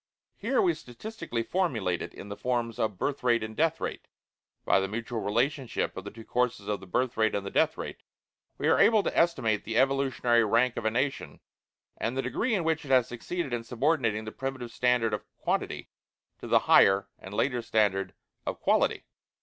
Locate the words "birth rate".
2.97-3.43, 6.87-7.35